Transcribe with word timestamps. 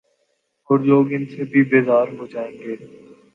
اورلوگ 0.69 1.05
ان 1.13 1.23
سے 1.25 1.43
بھی 1.51 1.61
بیزار 1.71 2.07
ہوجائیں 2.17 2.57
گے۔ 2.61 2.75